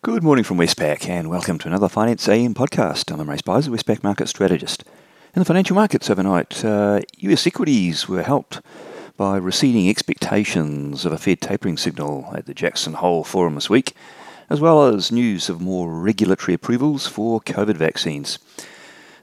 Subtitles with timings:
[0.00, 3.12] Good morning from Westpac and welcome to another Finance AM podcast.
[3.12, 4.84] I'm Imre Speizer, Westpac market strategist.
[5.34, 8.60] In the financial markets overnight, uh, US equities were helped
[9.16, 13.92] by receding expectations of a Fed tapering signal at the Jackson Hole Forum this week,
[14.48, 18.38] as well as news of more regulatory approvals for COVID vaccines.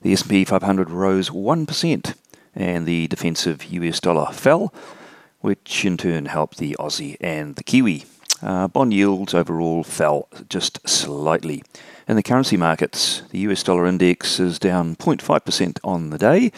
[0.01, 2.15] The S&P 500 rose 1%
[2.53, 4.73] and the defensive US dollar fell,
[5.39, 8.03] which in turn helped the Aussie and the Kiwi.
[8.41, 11.63] Uh, bond yields overall fell just slightly.
[12.07, 16.51] In the currency markets, the US dollar index is down 0.5% on the day.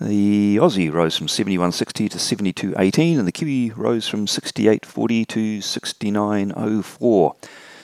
[0.00, 7.34] The Aussie rose from 71.60 to 72.18, and the Kiwi rose from 68.40 to 69.04.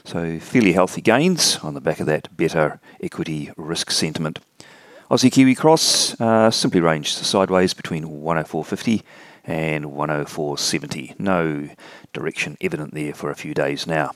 [0.05, 4.41] So, fairly healthy gains on the back of that better equity risk sentiment.
[5.11, 9.02] Aussie Kiwi Cross uh, simply ranged sideways between 104.50
[9.45, 11.19] and 104.70.
[11.19, 11.69] No
[12.12, 14.12] direction evident there for a few days now.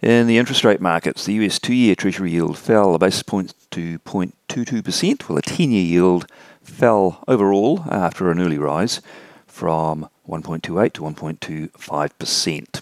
[0.00, 3.54] In the interest rate markets, the US two year Treasury yield fell a basis point
[3.72, 6.26] to 0.22%, while the 10 year yield
[6.62, 9.00] fell overall after an early rise
[9.46, 12.80] from 1.28 to 1.25%.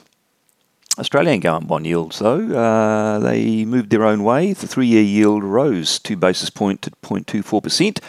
[0.99, 4.53] Australian government bond yields, though, uh, they moved their own way.
[4.53, 8.03] The three year yield rose two basis point to 0.24%,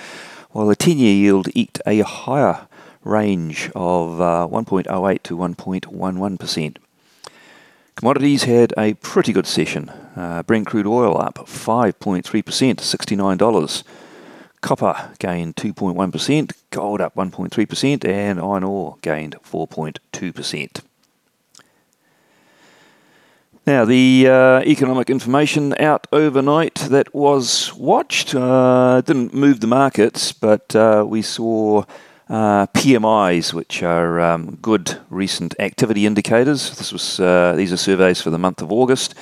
[0.51, 2.67] while the 10 year yield eked a higher
[3.07, 6.77] range of uh, 1.08 to 1.11%.
[7.95, 9.89] Commodities had a pretty good session.
[10.15, 13.83] Uh, Brent crude oil up 5.3% to $69.
[14.61, 20.81] Copper gained 2.1%, gold up 1.3%, and iron ore gained 4.2%.
[23.67, 30.31] Now, the uh, economic information out overnight that was watched uh, didn't move the markets,
[30.31, 31.83] but uh, we saw
[32.29, 36.77] uh, PMIs, which are um, good recent activity indicators.
[36.77, 39.15] This was uh, these are surveys for the month of August,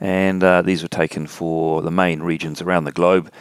[0.00, 3.32] and uh, these were taken for the main regions around the globe.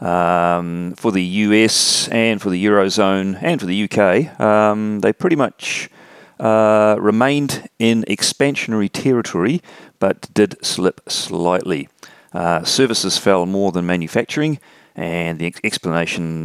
[0.00, 5.34] Um, for the US and for the Eurozone and for the UK, um, they pretty
[5.34, 5.90] much
[6.38, 9.60] uh, remained in expansionary territory
[9.98, 11.88] but did slip slightly.
[12.32, 14.60] Uh, services fell more than manufacturing,
[14.94, 16.44] and the ex- explanation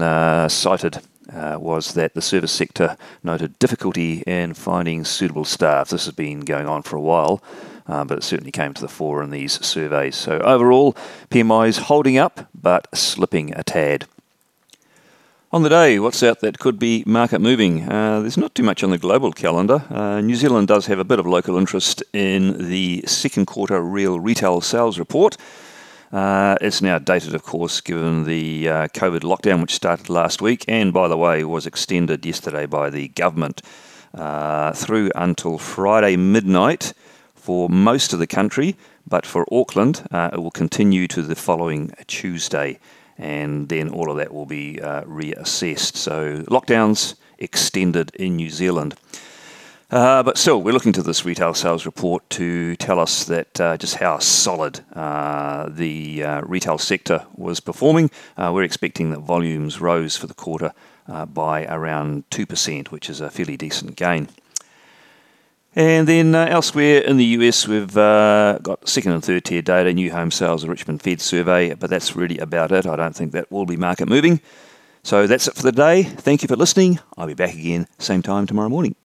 [0.50, 1.01] cited
[1.31, 5.89] uh, was that the service sector noted difficulty in finding suitable staff.
[5.89, 7.44] This has been going on for a while,
[7.88, 10.16] uh, but it certainly came to the fore in these surveys.
[10.16, 10.94] So overall,
[11.29, 14.06] PMI is holding up, but slipping a tad.
[15.53, 17.88] On the day, what's out that could be market moving?
[17.88, 19.85] Uh, there's not too much on the global calendar.
[19.91, 24.19] Uh, New Zealand does have a bit of local interest in the second quarter real
[24.19, 25.38] retail sales report.
[26.13, 30.63] Uh, it's now dated, of course, given the uh, COVID lockdown which started last week
[30.68, 33.63] and, by the way, was extended yesterday by the government
[34.13, 36.94] uh, through until Friday midnight
[37.34, 38.75] for most of the country,
[39.07, 42.80] but for Auckland, uh, it will continue to the following Tuesday
[43.18, 45.95] and then all of that will be uh, reassessed.
[45.95, 48.95] So lockdowns extended in New Zealand.
[49.91, 53.77] Uh, but still, we're looking to this retail sales report to tell us that uh,
[53.77, 58.09] just how solid uh, the uh, retail sector was performing.
[58.35, 60.73] Uh, we're expecting that volumes rose for the quarter
[61.07, 64.27] uh, by around 2%, which is a fairly decent gain.
[65.75, 70.31] And then elsewhere in the US, we've got second and third tier data, new home
[70.31, 72.85] sales, the Richmond Fed survey, but that's really about it.
[72.85, 74.39] I don't think that will be market moving.
[75.03, 76.03] So that's it for the day.
[76.03, 77.00] Thank you for listening.
[77.17, 78.95] I'll be back again same time tomorrow morning.